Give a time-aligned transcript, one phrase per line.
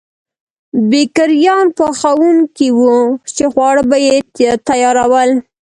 [0.89, 2.99] بېکریان پخوونکي وو
[3.35, 3.97] چې خواړه به
[4.43, 5.31] یې تیارول.